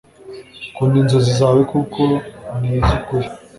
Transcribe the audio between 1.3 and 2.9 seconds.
zawe kuko ni